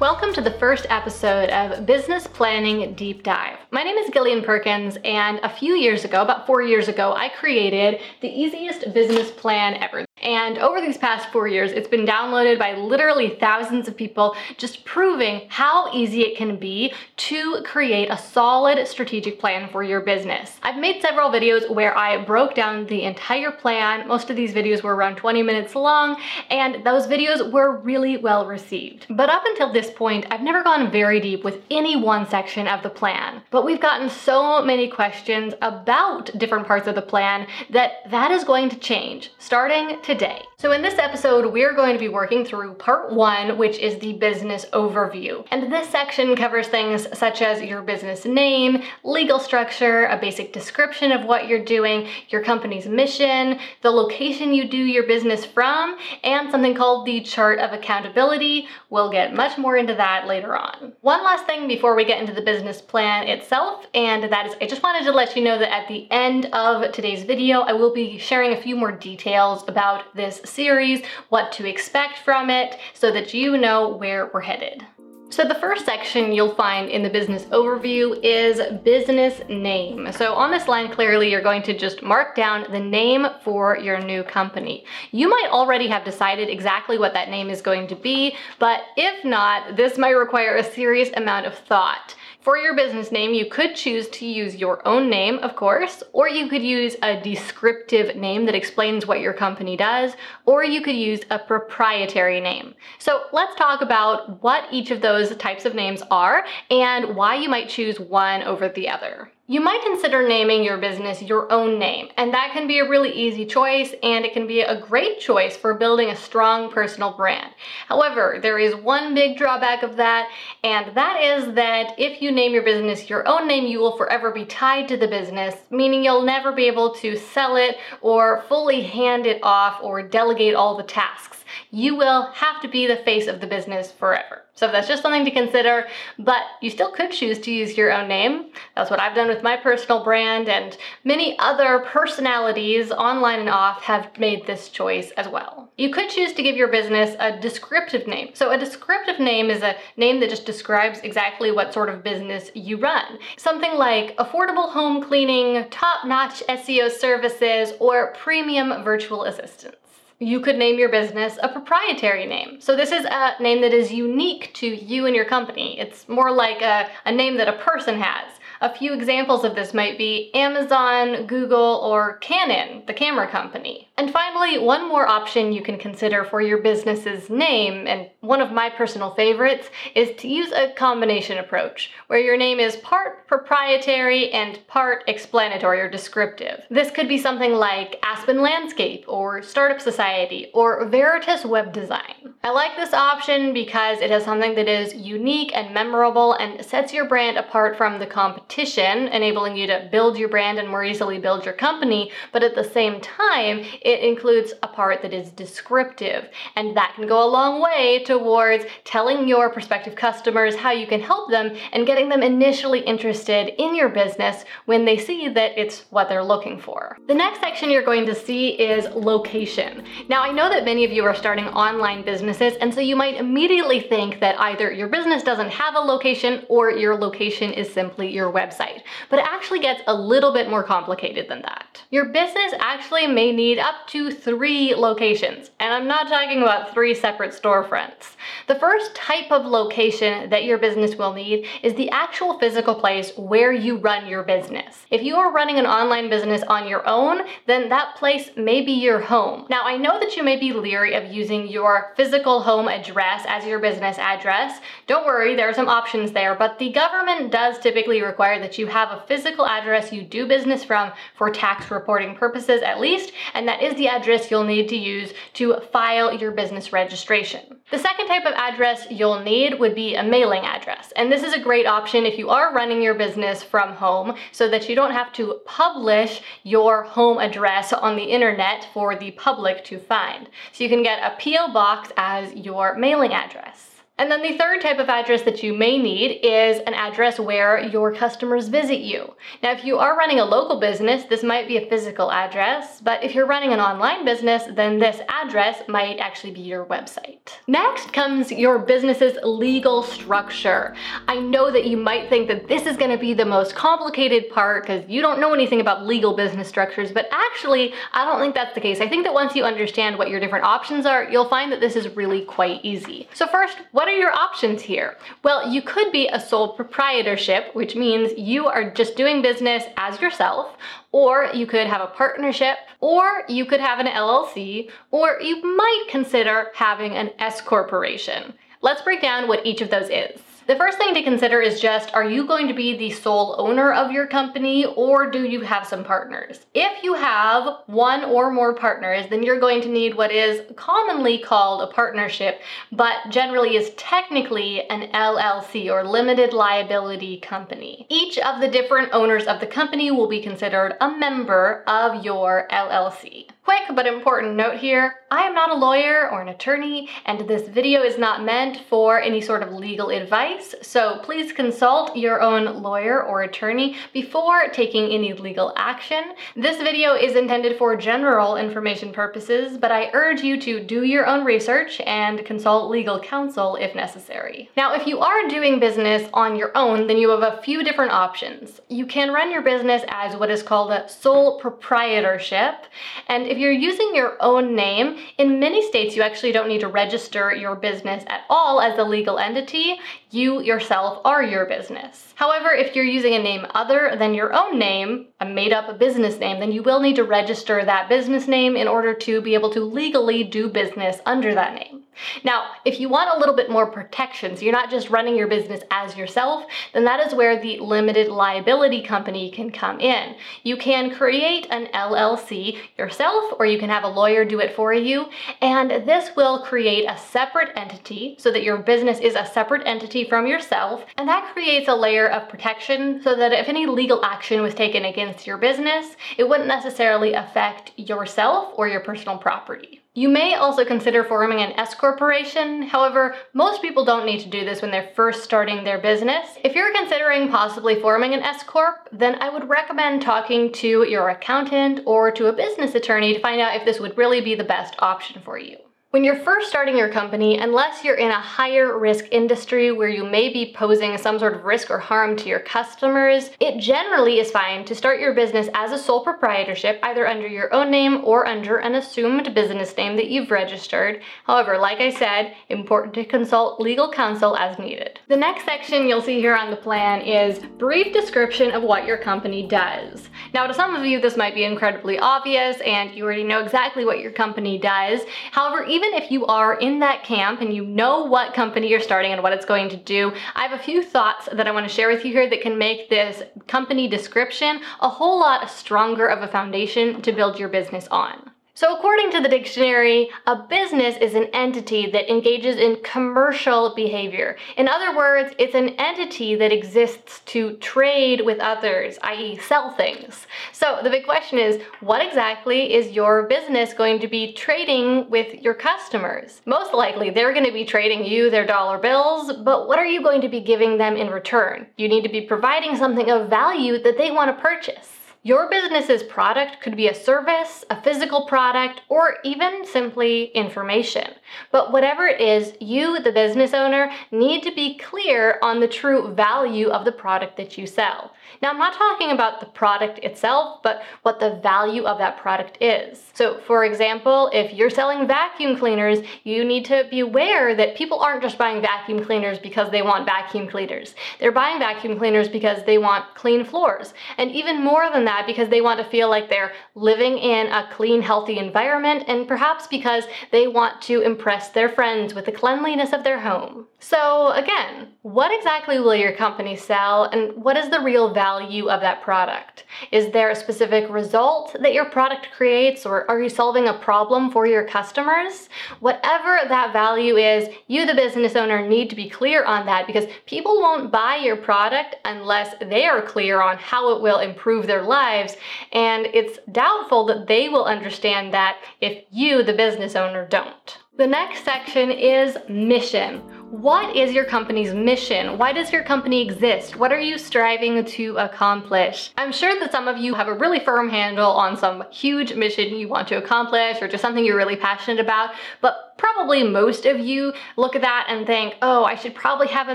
Welcome 0.00 0.32
to 0.34 0.40
the 0.40 0.52
first 0.52 0.86
episode 0.90 1.50
of 1.50 1.84
Business 1.84 2.28
Planning 2.28 2.94
Deep 2.94 3.24
Dive. 3.24 3.58
My 3.72 3.82
name 3.82 3.96
is 3.96 4.08
Gillian 4.10 4.44
Perkins, 4.44 4.96
and 5.04 5.40
a 5.42 5.48
few 5.48 5.74
years 5.74 6.04
ago, 6.04 6.22
about 6.22 6.46
four 6.46 6.62
years 6.62 6.86
ago, 6.86 7.14
I 7.14 7.30
created 7.30 8.00
the 8.20 8.28
easiest 8.28 8.94
business 8.94 9.32
plan 9.32 9.74
ever. 9.74 10.04
And 10.28 10.58
over 10.58 10.82
these 10.82 10.98
past 10.98 11.30
four 11.30 11.48
years, 11.48 11.72
it's 11.72 11.88
been 11.88 12.04
downloaded 12.04 12.58
by 12.58 12.74
literally 12.74 13.30
thousands 13.40 13.88
of 13.88 13.96
people, 13.96 14.36
just 14.58 14.84
proving 14.84 15.46
how 15.48 15.90
easy 15.94 16.20
it 16.20 16.36
can 16.36 16.56
be 16.56 16.92
to 17.16 17.62
create 17.64 18.10
a 18.10 18.18
solid 18.18 18.86
strategic 18.86 19.40
plan 19.40 19.70
for 19.70 19.82
your 19.82 20.02
business. 20.02 20.58
I've 20.62 20.76
made 20.76 21.00
several 21.00 21.30
videos 21.30 21.70
where 21.74 21.96
I 21.96 22.22
broke 22.22 22.54
down 22.54 22.84
the 22.88 23.04
entire 23.04 23.50
plan. 23.50 24.06
Most 24.06 24.28
of 24.28 24.36
these 24.36 24.52
videos 24.52 24.82
were 24.82 24.94
around 24.94 25.16
20 25.16 25.42
minutes 25.42 25.74
long, 25.74 26.20
and 26.50 26.84
those 26.84 27.06
videos 27.06 27.50
were 27.50 27.78
really 27.78 28.18
well 28.18 28.44
received. 28.44 29.06
But 29.08 29.30
up 29.30 29.44
until 29.46 29.72
this 29.72 29.90
point, 29.90 30.26
I've 30.30 30.42
never 30.42 30.62
gone 30.62 30.92
very 30.92 31.20
deep 31.20 31.42
with 31.42 31.62
any 31.70 31.96
one 31.96 32.28
section 32.28 32.68
of 32.68 32.82
the 32.82 32.90
plan. 32.90 33.40
But 33.50 33.64
we've 33.64 33.80
gotten 33.80 34.10
so 34.10 34.60
many 34.60 34.88
questions 34.88 35.54
about 35.62 36.36
different 36.36 36.66
parts 36.66 36.86
of 36.86 36.96
the 36.96 37.00
plan 37.00 37.46
that 37.70 38.10
that 38.10 38.30
is 38.30 38.44
going 38.44 38.68
to 38.68 38.76
change 38.78 39.30
starting 39.38 40.02
today. 40.02 40.17
So 40.60 40.72
in 40.72 40.82
this 40.82 40.98
episode, 40.98 41.52
we're 41.52 41.74
going 41.74 41.92
to 41.92 42.00
be 42.00 42.08
working 42.08 42.44
through 42.44 42.74
part 42.74 43.12
one, 43.12 43.56
which 43.58 43.78
is 43.78 43.98
the 44.00 44.14
business 44.14 44.66
overview. 44.72 45.46
And 45.52 45.72
this 45.72 45.88
section 45.88 46.34
covers 46.34 46.66
things 46.66 47.06
such 47.16 47.42
as 47.42 47.62
your 47.62 47.80
business 47.82 48.24
name, 48.24 48.82
legal 49.04 49.38
structure, 49.38 50.06
a 50.06 50.18
basic 50.18 50.52
description 50.52 51.12
of 51.12 51.24
what 51.24 51.46
you're 51.46 51.64
doing, 51.64 52.08
your 52.30 52.42
company's 52.42 52.86
mission, 52.86 53.60
the 53.82 53.90
location 53.90 54.52
you 54.52 54.66
do 54.68 54.76
your 54.76 55.06
business 55.06 55.44
from, 55.44 55.96
and 56.24 56.50
something 56.50 56.74
called 56.74 57.06
the 57.06 57.20
chart 57.20 57.60
of 57.60 57.72
accountability. 57.72 58.66
We'll 58.90 59.12
get 59.12 59.34
much 59.34 59.58
more 59.58 59.76
into 59.76 59.94
that 59.94 60.26
later 60.26 60.56
on. 60.56 60.94
One 61.02 61.22
last 61.22 61.46
thing 61.46 61.68
before 61.68 61.94
we 61.94 62.04
get 62.04 62.20
into 62.20 62.32
the 62.32 62.42
business 62.42 62.80
plan 62.80 63.28
itself, 63.28 63.86
and 63.94 64.24
that 64.24 64.46
is 64.46 64.54
I 64.60 64.66
just 64.66 64.82
wanted 64.82 65.04
to 65.04 65.12
let 65.12 65.36
you 65.36 65.44
know 65.44 65.58
that 65.58 65.72
at 65.72 65.86
the 65.86 66.10
end 66.10 66.46
of 66.46 66.90
today's 66.92 67.22
video, 67.22 67.60
I 67.60 67.74
will 67.74 67.94
be 67.94 68.18
sharing 68.18 68.52
a 68.52 68.60
few 68.60 68.74
more 68.74 68.90
details 68.90 69.62
about 69.68 69.97
about 69.98 70.14
this 70.14 70.40
series, 70.44 71.02
what 71.28 71.52
to 71.52 71.68
expect 71.68 72.18
from 72.18 72.50
it, 72.50 72.78
so 72.94 73.10
that 73.12 73.34
you 73.34 73.56
know 73.56 73.88
where 73.88 74.30
we're 74.32 74.40
headed. 74.40 74.84
So 75.30 75.44
the 75.44 75.56
first 75.56 75.84
section 75.84 76.32
you'll 76.32 76.54
find 76.54 76.88
in 76.88 77.02
the 77.02 77.10
business 77.10 77.44
overview 77.46 78.18
is 78.22 78.62
business 78.82 79.42
name. 79.50 80.10
So 80.10 80.32
on 80.32 80.50
this 80.50 80.66
line, 80.66 80.90
clearly 80.90 81.30
you're 81.30 81.42
going 81.42 81.62
to 81.64 81.76
just 81.76 82.02
mark 82.02 82.34
down 82.34 82.72
the 82.72 82.80
name 82.80 83.26
for 83.44 83.76
your 83.76 84.00
new 84.00 84.22
company. 84.22 84.86
You 85.12 85.28
might 85.28 85.48
already 85.50 85.86
have 85.88 86.02
decided 86.02 86.48
exactly 86.48 86.96
what 86.96 87.12
that 87.12 87.28
name 87.28 87.50
is 87.50 87.60
going 87.60 87.88
to 87.88 87.94
be, 87.94 88.36
but 88.58 88.80
if 88.96 89.22
not, 89.22 89.76
this 89.76 89.98
might 89.98 90.12
require 90.12 90.56
a 90.56 90.64
serious 90.64 91.10
amount 91.14 91.44
of 91.44 91.54
thought. 91.54 92.14
For 92.48 92.56
your 92.56 92.74
business 92.74 93.12
name, 93.12 93.34
you 93.34 93.44
could 93.44 93.76
choose 93.76 94.08
to 94.08 94.24
use 94.24 94.56
your 94.56 94.80
own 94.88 95.10
name, 95.10 95.36
of 95.40 95.54
course, 95.54 96.02
or 96.14 96.30
you 96.30 96.48
could 96.48 96.62
use 96.62 96.96
a 97.02 97.20
descriptive 97.20 98.16
name 98.16 98.46
that 98.46 98.54
explains 98.54 99.04
what 99.04 99.20
your 99.20 99.34
company 99.34 99.76
does, 99.76 100.14
or 100.46 100.64
you 100.64 100.80
could 100.80 100.96
use 100.96 101.20
a 101.28 101.38
proprietary 101.38 102.40
name. 102.40 102.74
So 102.98 103.24
let's 103.34 103.54
talk 103.56 103.82
about 103.82 104.42
what 104.42 104.64
each 104.72 104.90
of 104.90 105.02
those 105.02 105.36
types 105.36 105.66
of 105.66 105.74
names 105.74 106.02
are 106.10 106.46
and 106.70 107.14
why 107.14 107.34
you 107.34 107.50
might 107.50 107.68
choose 107.68 108.00
one 108.00 108.42
over 108.44 108.70
the 108.70 108.88
other. 108.88 109.30
You 109.50 109.62
might 109.62 109.80
consider 109.82 110.28
naming 110.28 110.62
your 110.62 110.76
business 110.76 111.22
your 111.22 111.50
own 111.50 111.78
name, 111.78 112.10
and 112.18 112.34
that 112.34 112.52
can 112.52 112.66
be 112.66 112.80
a 112.80 112.86
really 112.86 113.10
easy 113.10 113.46
choice 113.46 113.94
and 114.02 114.26
it 114.26 114.34
can 114.34 114.46
be 114.46 114.60
a 114.60 114.78
great 114.78 115.20
choice 115.20 115.56
for 115.56 115.72
building 115.72 116.10
a 116.10 116.16
strong 116.16 116.70
personal 116.70 117.14
brand. 117.14 117.54
However, 117.86 118.40
there 118.42 118.58
is 118.58 118.74
one 118.74 119.14
big 119.14 119.38
drawback 119.38 119.82
of 119.82 119.96
that, 119.96 120.28
and 120.62 120.94
that 120.94 121.22
is 121.22 121.54
that 121.54 121.94
if 121.96 122.20
you 122.20 122.30
name 122.30 122.52
your 122.52 122.62
business 122.62 123.08
your 123.08 123.26
own 123.26 123.48
name, 123.48 123.64
you 123.64 123.78
will 123.78 123.96
forever 123.96 124.30
be 124.30 124.44
tied 124.44 124.86
to 124.88 124.98
the 124.98 125.08
business, 125.08 125.54
meaning 125.70 126.04
you'll 126.04 126.20
never 126.20 126.52
be 126.52 126.66
able 126.66 126.92
to 126.96 127.16
sell 127.16 127.56
it 127.56 127.78
or 128.02 128.44
fully 128.50 128.82
hand 128.82 129.24
it 129.24 129.40
off 129.42 129.80
or 129.82 130.02
delegate 130.02 130.54
all 130.54 130.76
the 130.76 130.82
tasks. 130.82 131.42
You 131.70 131.96
will 131.96 132.24
have 132.34 132.60
to 132.60 132.68
be 132.68 132.86
the 132.86 132.96
face 132.96 133.26
of 133.26 133.40
the 133.40 133.46
business 133.46 133.92
forever. 133.92 134.42
So 134.58 134.66
that's 134.66 134.88
just 134.88 135.02
something 135.02 135.24
to 135.24 135.30
consider, 135.30 135.86
but 136.18 136.42
you 136.60 136.68
still 136.68 136.90
could 136.90 137.12
choose 137.12 137.38
to 137.42 137.52
use 137.52 137.76
your 137.76 137.92
own 137.92 138.08
name. 138.08 138.46
That's 138.74 138.90
what 138.90 138.98
I've 138.98 139.14
done 139.14 139.28
with 139.28 139.44
my 139.44 139.56
personal 139.56 140.02
brand, 140.02 140.48
and 140.48 140.76
many 141.04 141.38
other 141.38 141.78
personalities, 141.86 142.90
online 142.90 143.38
and 143.38 143.48
off, 143.48 143.82
have 143.82 144.18
made 144.18 144.48
this 144.48 144.68
choice 144.68 145.12
as 145.12 145.28
well. 145.28 145.70
You 145.76 145.92
could 145.92 146.10
choose 146.10 146.32
to 146.32 146.42
give 146.42 146.56
your 146.56 146.66
business 146.66 147.14
a 147.20 147.38
descriptive 147.38 148.08
name. 148.08 148.30
So 148.34 148.50
a 148.50 148.58
descriptive 148.58 149.20
name 149.20 149.48
is 149.48 149.62
a 149.62 149.76
name 149.96 150.18
that 150.18 150.30
just 150.30 150.44
describes 150.44 150.98
exactly 151.04 151.52
what 151.52 151.72
sort 151.72 151.88
of 151.88 152.02
business 152.02 152.50
you 152.54 152.78
run. 152.78 153.20
Something 153.36 153.74
like 153.74 154.16
affordable 154.16 154.72
home 154.72 155.04
cleaning, 155.04 155.70
top-notch 155.70 156.42
SEO 156.48 156.90
services, 156.90 157.74
or 157.78 158.12
premium 158.14 158.82
virtual 158.82 159.22
assistants 159.22 159.78
you 160.20 160.40
could 160.40 160.56
name 160.56 160.78
your 160.78 160.88
business 160.88 161.38
a 161.42 161.48
proprietary 161.48 162.26
name. 162.26 162.60
So 162.60 162.74
this 162.74 162.90
is 162.90 163.04
a 163.04 163.40
name 163.40 163.60
that 163.60 163.72
is 163.72 163.92
unique 163.92 164.50
to 164.54 164.66
you 164.66 165.06
and 165.06 165.14
your 165.14 165.24
company. 165.24 165.78
It's 165.78 166.08
more 166.08 166.32
like 166.32 166.60
a, 166.60 166.88
a 167.04 167.12
name 167.12 167.36
that 167.36 167.48
a 167.48 167.52
person 167.52 168.00
has. 168.00 168.32
A 168.60 168.74
few 168.74 168.92
examples 168.92 169.44
of 169.44 169.54
this 169.54 169.72
might 169.72 169.96
be 169.98 170.32
Amazon, 170.34 171.26
Google, 171.26 171.80
or 171.84 172.16
Canon, 172.18 172.82
the 172.86 172.92
camera 172.92 173.28
company. 173.28 173.88
And 173.96 174.12
finally, 174.12 174.58
one 174.58 174.88
more 174.88 175.06
option 175.06 175.52
you 175.52 175.62
can 175.62 175.78
consider 175.78 176.24
for 176.24 176.40
your 176.40 176.58
business's 176.58 177.30
name, 177.30 177.86
and 177.86 178.10
one 178.20 178.40
of 178.40 178.50
my 178.50 178.68
personal 178.68 179.14
favorites, 179.14 179.70
is 179.94 180.10
to 180.16 180.28
use 180.28 180.50
a 180.50 180.72
combination 180.72 181.38
approach, 181.38 181.92
where 182.08 182.18
your 182.18 182.36
name 182.36 182.58
is 182.58 182.76
part 182.76 183.28
proprietary 183.28 184.30
and 184.32 184.66
part 184.66 185.04
explanatory 185.06 185.80
or 185.80 185.88
descriptive. 185.88 186.64
This 186.68 186.90
could 186.90 187.08
be 187.08 187.18
something 187.18 187.52
like 187.52 188.00
Aspen 188.02 188.40
Landscape, 188.40 189.04
or 189.06 189.40
Startup 189.40 189.80
Society, 189.80 190.50
or 190.52 190.84
Veritas 190.86 191.44
Web 191.44 191.72
Design. 191.72 192.34
I 192.42 192.50
like 192.50 192.76
this 192.76 192.94
option 192.94 193.52
because 193.52 194.00
it 194.00 194.10
has 194.10 194.24
something 194.24 194.54
that 194.56 194.68
is 194.68 194.94
unique 194.94 195.52
and 195.54 195.74
memorable 195.74 196.32
and 196.32 196.64
sets 196.64 196.92
your 196.92 197.06
brand 197.06 197.36
apart 197.36 197.76
from 197.76 197.98
the 197.98 198.06
competition 198.06 198.47
competition, 198.48 199.08
enabling 199.08 199.56
you 199.56 199.66
to 199.66 199.88
build 199.92 200.16
your 200.18 200.28
brand 200.28 200.58
and 200.58 200.68
more 200.68 200.82
easily 200.82 201.18
build 201.18 201.44
your 201.44 201.54
company, 201.54 202.10
but 202.32 202.42
at 202.42 202.54
the 202.54 202.64
same 202.64 203.00
time, 203.00 203.58
it 203.82 204.00
includes 204.00 204.54
a 204.62 204.68
part 204.68 205.02
that 205.02 205.12
is 205.12 205.30
descriptive, 205.30 206.30
and 206.56 206.74
that 206.76 206.92
can 206.94 207.06
go 207.06 207.22
a 207.22 207.28
long 207.28 207.60
way 207.60 208.02
towards 208.04 208.64
telling 208.84 209.28
your 209.28 209.50
prospective 209.50 209.94
customers 209.94 210.56
how 210.56 210.70
you 210.70 210.86
can 210.86 211.00
help 211.00 211.30
them 211.30 211.54
and 211.72 211.86
getting 211.86 212.08
them 212.08 212.22
initially 212.22 212.80
interested 212.80 213.52
in 213.62 213.74
your 213.74 213.90
business 213.90 214.44
when 214.64 214.84
they 214.84 214.96
see 214.96 215.28
that 215.28 215.52
it's 215.60 215.84
what 215.90 216.08
they're 216.08 216.24
looking 216.24 216.58
for. 216.58 216.96
The 217.06 217.14
next 217.14 217.40
section 217.40 217.70
you're 217.70 217.84
going 217.84 218.06
to 218.06 218.14
see 218.14 218.50
is 218.50 218.86
location. 218.94 219.84
Now, 220.08 220.22
I 220.22 220.32
know 220.32 220.48
that 220.48 220.64
many 220.64 220.84
of 220.84 220.92
you 220.92 221.04
are 221.04 221.14
starting 221.14 221.46
online 221.48 222.02
businesses, 222.02 222.54
and 222.60 222.72
so 222.72 222.80
you 222.80 222.96
might 222.96 223.16
immediately 223.16 223.80
think 223.80 224.20
that 224.20 224.40
either 224.40 224.72
your 224.72 224.88
business 224.88 225.22
doesn't 225.22 225.50
have 225.50 225.74
a 225.74 225.80
location 225.80 226.46
or 226.48 226.70
your 226.70 226.96
location 226.96 227.52
is 227.52 227.70
simply 227.72 228.10
your 228.10 228.30
website. 228.38 228.82
But 229.10 229.18
it 229.20 229.26
actually 229.26 229.60
gets 229.60 229.82
a 229.86 229.94
little 229.94 230.32
bit 230.32 230.48
more 230.48 230.62
complicated 230.62 231.28
than 231.28 231.42
that. 231.42 231.82
Your 231.90 232.06
business 232.06 232.52
actually 232.58 233.06
may 233.06 233.32
need 233.32 233.58
up 233.58 233.86
to 233.88 234.10
three 234.10 234.74
locations, 234.74 235.50
and 235.58 235.72
I'm 235.72 235.88
not 235.88 236.08
talking 236.08 236.42
about 236.42 236.74
three 236.74 236.94
separate 236.94 237.32
storefronts. 237.32 238.16
The 238.46 238.58
first 238.58 238.94
type 238.94 239.30
of 239.30 239.46
location 239.46 240.30
that 240.30 240.44
your 240.44 240.58
business 240.58 240.96
will 240.96 241.14
need 241.14 241.46
is 241.62 241.74
the 241.74 241.90
actual 241.90 242.38
physical 242.38 242.74
place 242.74 243.12
where 243.16 243.52
you 243.52 243.78
run 243.78 244.06
your 244.06 244.22
business. 244.22 244.86
If 244.90 245.02
you 245.02 245.16
are 245.16 245.32
running 245.32 245.58
an 245.58 245.66
online 245.66 246.10
business 246.10 246.42
on 246.48 246.68
your 246.68 246.86
own, 246.86 247.22
then 247.46 247.68
that 247.70 247.96
place 247.96 248.30
may 248.36 248.60
be 248.60 248.72
your 248.72 249.00
home. 249.00 249.46
Now, 249.48 249.62
I 249.64 249.76
know 249.76 249.98
that 249.98 250.16
you 250.16 250.22
may 250.22 250.36
be 250.36 250.52
leery 250.52 250.94
of 250.94 251.10
using 251.10 251.48
your 251.48 251.92
physical 251.96 252.42
home 252.42 252.68
address 252.68 253.24
as 253.26 253.46
your 253.46 253.60
business 253.60 253.98
address. 253.98 254.60
Don't 254.86 255.06
worry, 255.06 255.34
there 255.34 255.48
are 255.48 255.54
some 255.54 255.68
options 255.68 256.12
there, 256.12 256.34
but 256.34 256.58
the 256.58 256.70
government 256.72 257.32
does 257.32 257.58
typically 257.58 258.02
require 258.02 258.27
that 258.36 258.58
you 258.58 258.66
have 258.66 258.90
a 258.90 259.04
physical 259.06 259.46
address 259.46 259.92
you 259.92 260.02
do 260.02 260.26
business 260.26 260.64
from 260.64 260.92
for 261.16 261.30
tax 261.30 261.70
reporting 261.70 262.16
purposes 262.16 262.62
at 262.62 262.80
least, 262.80 263.12
and 263.34 263.46
that 263.46 263.62
is 263.62 263.76
the 263.76 263.86
address 263.86 264.28
you'll 264.28 264.42
need 264.42 264.68
to 264.68 264.76
use 264.76 265.12
to 265.34 265.60
file 265.72 266.12
your 266.12 266.32
business 266.32 266.72
registration. 266.72 267.60
The 267.70 267.78
second 267.78 268.08
type 268.08 268.24
of 268.24 268.32
address 268.34 268.86
you'll 268.90 269.20
need 269.20 269.60
would 269.60 269.74
be 269.74 269.94
a 269.94 270.02
mailing 270.02 270.44
address. 270.44 270.92
And 270.96 271.12
this 271.12 271.22
is 271.22 271.34
a 271.34 271.40
great 271.40 271.66
option 271.66 272.06
if 272.06 272.18
you 272.18 272.30
are 272.30 272.54
running 272.54 272.82
your 272.82 272.94
business 272.94 273.42
from 273.42 273.74
home 273.74 274.14
so 274.32 274.48
that 274.48 274.68
you 274.68 274.74
don't 274.74 274.90
have 274.90 275.12
to 275.14 275.40
publish 275.44 276.22
your 276.42 276.82
home 276.82 277.18
address 277.18 277.72
on 277.72 277.94
the 277.94 278.02
internet 278.02 278.66
for 278.72 278.96
the 278.96 279.10
public 279.12 279.64
to 279.66 279.78
find. 279.78 280.28
So 280.52 280.64
you 280.64 280.70
can 280.70 280.82
get 280.82 281.02
a 281.02 281.16
P.O. 281.16 281.52
box 281.52 281.92
as 281.96 282.34
your 282.34 282.74
mailing 282.74 283.12
address. 283.12 283.77
And 283.98 284.08
then 284.08 284.22
the 284.22 284.38
third 284.38 284.60
type 284.60 284.78
of 284.78 284.88
address 284.88 285.22
that 285.22 285.42
you 285.42 285.52
may 285.52 285.76
need 285.76 286.20
is 286.22 286.60
an 286.66 286.74
address 286.74 287.18
where 287.18 287.58
your 287.58 287.92
customers 287.92 288.46
visit 288.46 288.78
you. 288.78 289.12
Now, 289.42 289.50
if 289.50 289.64
you 289.64 289.78
are 289.78 289.96
running 289.96 290.20
a 290.20 290.24
local 290.24 290.60
business, 290.60 291.04
this 291.04 291.24
might 291.24 291.48
be 291.48 291.56
a 291.56 291.68
physical 291.68 292.12
address, 292.12 292.80
but 292.80 293.02
if 293.02 293.12
you're 293.12 293.26
running 293.26 293.52
an 293.52 293.58
online 293.58 294.04
business, 294.04 294.44
then 294.54 294.78
this 294.78 295.00
address 295.08 295.62
might 295.66 295.98
actually 295.98 296.32
be 296.32 296.42
your 296.42 296.64
website. 296.66 297.18
Next 297.48 297.92
comes 297.92 298.30
your 298.30 298.60
business's 298.60 299.18
legal 299.24 299.82
structure. 299.82 300.76
I 301.08 301.18
know 301.18 301.50
that 301.50 301.66
you 301.66 301.76
might 301.76 302.08
think 302.08 302.28
that 302.28 302.46
this 302.46 302.66
is 302.66 302.76
gonna 302.76 302.98
be 302.98 303.14
the 303.14 303.24
most 303.24 303.56
complicated 303.56 304.30
part 304.30 304.62
because 304.62 304.88
you 304.88 305.02
don't 305.02 305.18
know 305.18 305.34
anything 305.34 305.60
about 305.60 305.86
legal 305.86 306.14
business 306.14 306.46
structures, 306.46 306.92
but 306.92 307.08
actually, 307.10 307.74
I 307.92 308.04
don't 308.04 308.20
think 308.20 308.36
that's 308.36 308.54
the 308.54 308.60
case. 308.60 308.80
I 308.80 308.88
think 308.88 309.04
that 309.04 309.12
once 309.12 309.34
you 309.34 309.42
understand 309.42 309.98
what 309.98 310.08
your 310.08 310.20
different 310.20 310.44
options 310.44 310.86
are, 310.86 311.10
you'll 311.10 311.28
find 311.28 311.50
that 311.50 311.60
this 311.60 311.74
is 311.74 311.96
really 311.96 312.24
quite 312.24 312.64
easy. 312.64 313.08
So 313.12 313.26
first, 313.26 313.58
what 313.72 313.87
what 313.88 313.94
are 313.94 314.00
your 314.00 314.12
options 314.12 314.60
here? 314.60 314.98
Well, 315.24 315.50
you 315.50 315.62
could 315.62 315.90
be 315.92 316.08
a 316.08 316.20
sole 316.20 316.52
proprietorship, 316.52 317.54
which 317.54 317.74
means 317.74 318.12
you 318.18 318.46
are 318.46 318.68
just 318.68 318.96
doing 318.96 319.22
business 319.22 319.64
as 319.78 319.98
yourself, 319.98 320.58
or 320.92 321.30
you 321.32 321.46
could 321.46 321.66
have 321.66 321.80
a 321.80 321.86
partnership, 321.86 322.58
or 322.80 323.22
you 323.30 323.46
could 323.46 323.60
have 323.60 323.78
an 323.78 323.86
LLC, 323.86 324.70
or 324.90 325.18
you 325.22 325.42
might 325.56 325.86
consider 325.88 326.48
having 326.54 326.92
an 326.96 327.12
S 327.18 327.40
corporation. 327.40 328.34
Let's 328.60 328.82
break 328.82 329.00
down 329.00 329.26
what 329.26 329.46
each 329.46 329.62
of 329.62 329.70
those 329.70 329.88
is. 329.88 330.20
The 330.48 330.56
first 330.56 330.78
thing 330.78 330.94
to 330.94 331.02
consider 331.02 331.42
is 331.42 331.60
just, 331.60 331.92
are 331.92 332.08
you 332.08 332.26
going 332.26 332.48
to 332.48 332.54
be 332.54 332.74
the 332.74 332.90
sole 332.90 333.34
owner 333.36 333.70
of 333.70 333.92
your 333.92 334.06
company 334.06 334.64
or 334.64 335.10
do 335.10 335.24
you 335.24 335.42
have 335.42 335.66
some 335.66 335.84
partners? 335.84 336.46
If 336.54 336.82
you 336.82 336.94
have 336.94 337.58
one 337.66 338.02
or 338.02 338.32
more 338.32 338.54
partners, 338.54 339.04
then 339.10 339.22
you're 339.22 339.40
going 339.40 339.60
to 339.60 339.68
need 339.68 339.94
what 339.94 340.10
is 340.10 340.40
commonly 340.56 341.18
called 341.18 341.60
a 341.60 341.74
partnership, 341.74 342.40
but 342.72 342.96
generally 343.10 343.56
is 343.56 343.74
technically 343.76 344.62
an 344.70 344.90
LLC 344.92 345.70
or 345.70 345.86
limited 345.86 346.32
liability 346.32 347.20
company. 347.20 347.84
Each 347.90 348.16
of 348.16 348.40
the 348.40 348.48
different 348.48 348.94
owners 348.94 349.26
of 349.26 349.40
the 349.40 349.46
company 349.46 349.90
will 349.90 350.08
be 350.08 350.22
considered 350.22 350.78
a 350.80 350.90
member 350.90 351.62
of 351.66 352.06
your 352.06 352.48
LLC. 352.50 353.28
Quick 353.48 353.74
but 353.74 353.86
important 353.86 354.36
note 354.36 354.58
here, 354.58 354.96
I 355.10 355.22
am 355.22 355.32
not 355.32 355.50
a 355.50 355.54
lawyer 355.54 356.10
or 356.10 356.20
an 356.20 356.28
attorney, 356.28 356.90
and 357.06 357.26
this 357.26 357.48
video 357.48 357.82
is 357.82 357.96
not 357.96 358.22
meant 358.22 358.60
for 358.68 359.00
any 359.00 359.22
sort 359.22 359.42
of 359.42 359.52
legal 359.52 359.88
advice, 359.88 360.54
so 360.60 360.98
please 361.02 361.32
consult 361.32 361.96
your 361.96 362.20
own 362.20 362.62
lawyer 362.62 363.02
or 363.02 363.22
attorney 363.22 363.76
before 363.94 364.48
taking 364.52 364.90
any 364.92 365.14
legal 365.14 365.54
action. 365.56 366.12
This 366.36 366.58
video 366.58 366.94
is 366.94 367.16
intended 367.16 367.56
for 367.56 367.74
general 367.74 368.36
information 368.36 368.92
purposes, 368.92 369.56
but 369.56 369.72
I 369.72 369.88
urge 369.94 370.20
you 370.20 370.38
to 370.42 370.62
do 370.62 370.84
your 370.84 371.06
own 371.06 371.24
research 371.24 371.80
and 371.86 372.26
consult 372.26 372.70
legal 372.70 373.00
counsel 373.00 373.56
if 373.56 373.74
necessary. 373.74 374.50
Now, 374.58 374.74
if 374.74 374.86
you 374.86 374.98
are 374.98 375.26
doing 375.26 375.58
business 375.58 376.06
on 376.12 376.36
your 376.36 376.54
own, 376.54 376.86
then 376.86 376.98
you 376.98 377.08
have 377.08 377.22
a 377.22 377.40
few 377.40 377.64
different 377.64 377.92
options. 377.92 378.60
You 378.68 378.84
can 378.84 379.10
run 379.10 379.32
your 379.32 379.42
business 379.42 379.84
as 379.88 380.16
what 380.16 380.30
is 380.30 380.42
called 380.42 380.70
a 380.70 380.86
sole 380.86 381.40
proprietorship, 381.40 382.66
and 383.06 383.26
if 383.26 383.37
if 383.38 383.42
you're 383.42 383.52
using 383.52 383.94
your 383.94 384.16
own 384.18 384.56
name, 384.56 384.98
in 385.16 385.38
many 385.38 385.64
states 385.64 385.94
you 385.94 386.02
actually 386.02 386.32
don't 386.32 386.48
need 386.48 386.58
to 386.58 386.66
register 386.66 387.32
your 387.32 387.54
business 387.54 388.02
at 388.08 388.22
all 388.28 388.60
as 388.60 388.76
a 388.80 388.82
legal 388.82 389.16
entity. 389.16 389.78
You 390.10 390.40
yourself 390.40 391.02
are 391.04 391.22
your 391.22 391.44
business. 391.44 392.14
However, 392.14 392.50
if 392.50 392.74
you're 392.74 392.84
using 392.84 393.12
a 393.12 393.22
name 393.22 393.44
other 393.54 393.94
than 393.98 394.14
your 394.14 394.32
own 394.32 394.58
name, 394.58 395.08
a 395.20 395.26
made 395.26 395.52
up 395.52 395.78
business 395.78 396.18
name, 396.18 396.40
then 396.40 396.50
you 396.50 396.62
will 396.62 396.80
need 396.80 396.96
to 396.96 397.04
register 397.04 397.62
that 397.62 397.90
business 397.90 398.26
name 398.26 398.56
in 398.56 398.68
order 398.68 398.94
to 398.94 399.20
be 399.20 399.34
able 399.34 399.50
to 399.50 399.60
legally 399.60 400.24
do 400.24 400.48
business 400.48 400.98
under 401.04 401.34
that 401.34 401.54
name. 401.54 401.82
Now, 402.24 402.52
if 402.64 402.80
you 402.80 402.88
want 402.88 403.14
a 403.14 403.18
little 403.18 403.34
bit 403.34 403.50
more 403.50 403.66
protection, 403.66 404.36
so 404.36 404.42
you're 404.42 404.52
not 404.52 404.70
just 404.70 404.90
running 404.90 405.16
your 405.16 405.26
business 405.26 405.62
as 405.70 405.96
yourself, 405.96 406.44
then 406.72 406.84
that 406.84 407.00
is 407.00 407.14
where 407.14 407.40
the 407.40 407.58
limited 407.58 408.08
liability 408.08 408.82
company 408.82 409.30
can 409.30 409.50
come 409.50 409.80
in. 409.80 410.14
You 410.42 410.56
can 410.56 410.94
create 410.94 411.46
an 411.50 411.66
LLC 411.74 412.58
yourself, 412.76 413.34
or 413.38 413.46
you 413.46 413.58
can 413.58 413.70
have 413.70 413.84
a 413.84 413.88
lawyer 413.88 414.24
do 414.24 414.40
it 414.40 414.54
for 414.54 414.72
you, 414.72 415.06
and 415.40 415.70
this 415.88 416.10
will 416.16 416.44
create 416.44 416.88
a 416.88 416.96
separate 416.96 417.50
entity 417.56 418.16
so 418.18 418.30
that 418.30 418.42
your 418.42 418.58
business 418.58 419.00
is 419.00 419.14
a 419.14 419.26
separate 419.26 419.66
entity 419.66 419.97
from 420.04 420.26
yourself, 420.26 420.84
and 420.96 421.08
that 421.08 421.32
creates 421.32 421.68
a 421.68 421.74
layer 421.74 422.08
of 422.08 422.28
protection 422.28 423.00
so 423.02 423.16
that 423.16 423.32
if 423.32 423.48
any 423.48 423.66
legal 423.66 424.04
action 424.04 424.42
was 424.42 424.54
taken 424.54 424.84
against 424.84 425.26
your 425.26 425.38
business, 425.38 425.96
it 426.16 426.28
wouldn't 426.28 426.48
necessarily 426.48 427.14
affect 427.14 427.72
yourself 427.76 428.52
or 428.56 428.68
your 428.68 428.80
personal 428.80 429.18
property. 429.18 429.82
You 429.94 430.08
may 430.08 430.36
also 430.36 430.64
consider 430.64 431.02
forming 431.02 431.40
an 431.40 431.58
S 431.58 431.74
corporation. 431.74 432.62
However, 432.62 433.16
most 433.34 433.62
people 433.62 433.84
don't 433.84 434.06
need 434.06 434.20
to 434.20 434.28
do 434.28 434.44
this 434.44 434.62
when 434.62 434.70
they're 434.70 434.92
first 434.94 435.24
starting 435.24 435.64
their 435.64 435.80
business. 435.80 436.38
If 436.44 436.54
you're 436.54 436.72
considering 436.72 437.30
possibly 437.30 437.80
forming 437.80 438.14
an 438.14 438.22
S 438.22 438.44
corp, 438.44 438.88
then 438.92 439.16
I 439.20 439.28
would 439.28 439.48
recommend 439.48 440.02
talking 440.02 440.52
to 440.52 440.84
your 440.88 441.08
accountant 441.08 441.80
or 441.84 442.12
to 442.12 442.26
a 442.26 442.32
business 442.32 442.76
attorney 442.76 443.14
to 443.14 443.20
find 443.20 443.40
out 443.40 443.56
if 443.56 443.64
this 443.64 443.80
would 443.80 443.98
really 443.98 444.20
be 444.20 444.36
the 444.36 444.44
best 444.44 444.76
option 444.78 445.20
for 445.24 445.36
you. 445.36 445.56
When 445.90 446.04
you're 446.04 446.16
first 446.16 446.50
starting 446.50 446.76
your 446.76 446.90
company, 446.90 447.38
unless 447.38 447.82
you're 447.82 447.94
in 447.94 448.10
a 448.10 448.20
higher 448.20 448.78
risk 448.78 449.06
industry 449.10 449.72
where 449.72 449.88
you 449.88 450.04
may 450.04 450.30
be 450.30 450.52
posing 450.54 450.98
some 450.98 451.18
sort 451.18 451.32
of 451.32 451.44
risk 451.44 451.70
or 451.70 451.78
harm 451.78 452.14
to 452.16 452.28
your 452.28 452.40
customers, 452.40 453.30
it 453.40 453.58
generally 453.58 454.20
is 454.20 454.30
fine 454.30 454.66
to 454.66 454.74
start 454.74 455.00
your 455.00 455.14
business 455.14 455.48
as 455.54 455.72
a 455.72 455.78
sole 455.78 456.04
proprietorship, 456.04 456.78
either 456.82 457.08
under 457.08 457.26
your 457.26 457.54
own 457.54 457.70
name 457.70 458.04
or 458.04 458.26
under 458.26 458.58
an 458.58 458.74
assumed 458.74 459.34
business 459.34 459.74
name 459.78 459.96
that 459.96 460.10
you've 460.10 460.30
registered. 460.30 461.00
However, 461.24 461.56
like 461.56 461.80
I 461.80 461.88
said, 461.88 462.34
important 462.50 462.92
to 462.96 463.06
consult 463.06 463.58
legal 463.58 463.90
counsel 463.90 464.36
as 464.36 464.58
needed. 464.58 465.00
The 465.08 465.16
next 465.16 465.46
section 465.46 465.88
you'll 465.88 466.02
see 466.02 466.20
here 466.20 466.36
on 466.36 466.50
the 466.50 466.56
plan 466.56 467.00
is 467.00 467.38
brief 467.56 467.94
description 467.94 468.50
of 468.50 468.62
what 468.62 468.84
your 468.84 468.98
company 468.98 469.48
does. 469.48 470.10
Now, 470.34 470.46
to 470.46 470.52
some 470.52 470.74
of 470.74 470.84
you, 470.84 471.00
this 471.00 471.16
might 471.16 471.34
be 471.34 471.44
incredibly 471.44 471.98
obvious 471.98 472.60
and 472.60 472.94
you 472.94 473.04
already 473.04 473.24
know 473.24 473.42
exactly 473.42 473.86
what 473.86 474.00
your 474.00 474.12
company 474.12 474.58
does. 474.58 475.00
However, 475.32 475.64
if 475.82 476.10
you 476.10 476.26
are 476.26 476.58
in 476.58 476.80
that 476.80 477.04
camp 477.04 477.40
and 477.40 477.54
you 477.54 477.64
know 477.64 478.04
what 478.04 478.34
company 478.34 478.68
you're 478.68 478.80
starting 478.80 479.12
and 479.12 479.22
what 479.22 479.32
it's 479.32 479.44
going 479.44 479.68
to 479.70 479.76
do, 479.76 480.12
I 480.34 480.46
have 480.46 480.58
a 480.58 480.62
few 480.62 480.82
thoughts 480.82 481.28
that 481.32 481.46
I 481.46 481.50
want 481.50 481.68
to 481.68 481.74
share 481.74 481.88
with 481.88 482.04
you 482.04 482.12
here 482.12 482.28
that 482.28 482.40
can 482.40 482.58
make 482.58 482.88
this 482.88 483.22
company 483.46 483.88
description 483.88 484.60
a 484.80 484.88
whole 484.88 485.18
lot 485.20 485.50
stronger 485.50 486.06
of 486.06 486.22
a 486.22 486.28
foundation 486.28 487.02
to 487.02 487.12
build 487.12 487.38
your 487.38 487.48
business 487.48 487.88
on. 487.88 488.30
So 488.58 488.76
according 488.76 489.12
to 489.12 489.20
the 489.20 489.28
dictionary, 489.28 490.10
a 490.26 490.34
business 490.34 490.96
is 490.96 491.14
an 491.14 491.26
entity 491.32 491.88
that 491.92 492.10
engages 492.10 492.56
in 492.56 492.82
commercial 492.82 493.72
behavior. 493.72 494.36
In 494.56 494.66
other 494.66 494.96
words, 494.96 495.32
it's 495.38 495.54
an 495.54 495.68
entity 495.78 496.34
that 496.34 496.50
exists 496.50 497.20
to 497.26 497.56
trade 497.58 498.22
with 498.22 498.40
others, 498.40 498.98
i.e. 499.02 499.38
sell 499.38 499.70
things. 499.70 500.26
So 500.50 500.80
the 500.82 500.90
big 500.90 501.04
question 501.04 501.38
is, 501.38 501.62
what 501.78 502.04
exactly 502.04 502.74
is 502.74 502.90
your 502.90 503.28
business 503.28 503.74
going 503.74 504.00
to 504.00 504.08
be 504.08 504.32
trading 504.32 505.08
with 505.08 505.40
your 505.40 505.54
customers? 505.54 506.42
Most 506.44 506.74
likely, 506.74 507.10
they're 507.10 507.32
going 507.32 507.46
to 507.46 507.52
be 507.52 507.64
trading 507.64 508.04
you 508.04 508.28
their 508.28 508.44
dollar 508.44 508.78
bills, 508.78 509.32
but 509.44 509.68
what 509.68 509.78
are 509.78 509.86
you 509.86 510.02
going 510.02 510.22
to 510.22 510.28
be 510.28 510.40
giving 510.40 510.78
them 510.78 510.96
in 510.96 511.10
return? 511.10 511.68
You 511.76 511.88
need 511.88 512.02
to 512.02 512.08
be 512.08 512.22
providing 512.22 512.74
something 512.76 513.08
of 513.08 513.30
value 513.30 513.80
that 513.84 513.96
they 513.96 514.10
want 514.10 514.36
to 514.36 514.42
purchase. 514.42 514.97
Your 515.24 515.50
business's 515.50 516.04
product 516.04 516.60
could 516.60 516.76
be 516.76 516.86
a 516.86 516.94
service, 516.94 517.64
a 517.70 517.82
physical 517.82 518.26
product, 518.26 518.82
or 518.88 519.16
even 519.24 519.66
simply 519.66 520.26
information. 520.26 521.12
But 521.50 521.72
whatever 521.72 522.06
it 522.06 522.20
is, 522.20 522.54
you, 522.60 523.00
the 523.00 523.10
business 523.10 523.52
owner, 523.52 523.90
need 524.12 524.44
to 524.44 524.54
be 524.54 524.78
clear 524.78 525.40
on 525.42 525.58
the 525.58 525.66
true 525.66 526.14
value 526.14 526.68
of 526.68 526.84
the 526.84 526.92
product 526.92 527.36
that 527.36 527.58
you 527.58 527.66
sell. 527.66 528.12
Now, 528.40 528.50
I'm 528.50 528.58
not 528.58 528.74
talking 528.74 529.10
about 529.10 529.40
the 529.40 529.46
product 529.46 529.98
itself, 530.00 530.62
but 530.62 530.82
what 531.02 531.18
the 531.18 531.40
value 531.42 531.82
of 531.84 531.98
that 531.98 532.18
product 532.18 532.58
is. 532.60 533.10
So, 533.14 533.40
for 533.40 533.64
example, 533.64 534.30
if 534.32 534.54
you're 534.54 534.70
selling 534.70 535.08
vacuum 535.08 535.58
cleaners, 535.58 535.98
you 536.22 536.44
need 536.44 536.64
to 536.66 536.86
be 536.90 537.00
aware 537.00 537.56
that 537.56 537.76
people 537.76 537.98
aren't 537.98 538.22
just 538.22 538.38
buying 538.38 538.62
vacuum 538.62 539.04
cleaners 539.04 539.40
because 539.40 539.70
they 539.72 539.82
want 539.82 540.06
vacuum 540.06 540.46
cleaners. 540.46 540.94
They're 541.18 541.32
buying 541.32 541.58
vacuum 541.58 541.98
cleaners 541.98 542.28
because 542.28 542.64
they 542.64 542.78
want 542.78 543.14
clean 543.16 543.44
floors. 543.44 543.94
And 544.16 544.30
even 544.30 544.62
more 544.62 544.88
than 544.92 545.04
that, 545.06 545.17
because 545.26 545.48
they 545.48 545.60
want 545.60 545.78
to 545.80 545.90
feel 545.90 546.08
like 546.08 546.28
they're 546.28 546.52
living 546.74 547.18
in 547.18 547.46
a 547.48 547.68
clean, 547.72 548.02
healthy 548.02 548.38
environment, 548.38 549.04
and 549.08 549.26
perhaps 549.26 549.66
because 549.66 550.04
they 550.32 550.46
want 550.48 550.80
to 550.82 551.00
impress 551.00 551.50
their 551.50 551.68
friends 551.68 552.14
with 552.14 552.24
the 552.24 552.32
cleanliness 552.32 552.92
of 552.92 553.04
their 553.04 553.20
home. 553.20 553.66
So, 553.80 554.32
again, 554.32 554.88
what 555.12 555.32
exactly 555.34 555.80
will 555.80 555.94
your 555.94 556.12
company 556.12 556.54
sell, 556.54 557.04
and 557.04 557.32
what 557.42 557.56
is 557.56 557.70
the 557.70 557.80
real 557.80 558.12
value 558.12 558.68
of 558.68 558.82
that 558.82 559.02
product? 559.02 559.64
Is 559.90 560.10
there 560.12 560.30
a 560.30 560.36
specific 560.36 560.90
result 560.90 561.56
that 561.60 561.72
your 561.72 561.86
product 561.86 562.28
creates, 562.36 562.84
or 562.84 563.10
are 563.10 563.20
you 563.20 563.30
solving 563.30 563.68
a 563.68 563.78
problem 563.78 564.30
for 564.30 564.46
your 564.46 564.64
customers? 564.64 565.48
Whatever 565.80 566.40
that 566.48 566.74
value 566.74 567.16
is, 567.16 567.48
you, 567.68 567.86
the 567.86 567.94
business 567.94 568.36
owner, 568.36 568.66
need 568.68 568.90
to 568.90 568.96
be 568.96 569.08
clear 569.08 569.44
on 569.44 569.64
that 569.64 569.86
because 569.86 570.04
people 570.26 570.60
won't 570.60 570.92
buy 570.92 571.16
your 571.16 571.36
product 571.36 571.96
unless 572.04 572.54
they 572.60 572.84
are 572.84 573.00
clear 573.00 573.40
on 573.40 573.56
how 573.56 573.96
it 573.96 574.02
will 574.02 574.18
improve 574.18 574.66
their 574.66 574.82
lives. 574.82 575.36
And 575.72 576.06
it's 576.06 576.38
doubtful 576.52 577.06
that 577.06 577.26
they 577.26 577.48
will 577.48 577.64
understand 577.64 578.34
that 578.34 578.58
if 578.82 579.04
you, 579.10 579.42
the 579.42 579.54
business 579.54 579.96
owner, 579.96 580.26
don't. 580.28 580.78
The 580.98 581.06
next 581.06 581.44
section 581.44 581.92
is 581.92 582.36
mission. 582.48 583.22
What 583.50 583.96
is 583.96 584.12
your 584.12 584.26
company's 584.26 584.74
mission? 584.74 585.38
Why 585.38 585.54
does 585.54 585.72
your 585.72 585.82
company 585.82 586.20
exist? 586.20 586.76
What 586.76 586.92
are 586.92 587.00
you 587.00 587.16
striving 587.16 587.82
to 587.82 588.16
accomplish? 588.18 589.10
I'm 589.16 589.32
sure 589.32 589.58
that 589.58 589.72
some 589.72 589.88
of 589.88 589.96
you 589.96 590.12
have 590.12 590.28
a 590.28 590.34
really 590.34 590.60
firm 590.60 590.90
handle 590.90 591.30
on 591.30 591.56
some 591.56 591.84
huge 591.90 592.34
mission 592.34 592.76
you 592.76 592.88
want 592.88 593.08
to 593.08 593.16
accomplish 593.16 593.80
or 593.80 593.88
just 593.88 594.02
something 594.02 594.22
you're 594.22 594.36
really 594.36 594.56
passionate 594.56 595.00
about, 595.00 595.30
but 595.62 595.96
probably 595.98 596.42
most 596.42 596.86
of 596.86 596.98
you 596.98 597.34
look 597.56 597.76
at 597.76 597.82
that 597.82 598.06
and 598.08 598.26
think, 598.26 598.54
oh, 598.62 598.84
I 598.84 598.94
should 598.94 599.14
probably 599.14 599.48
have 599.48 599.68
a 599.68 599.74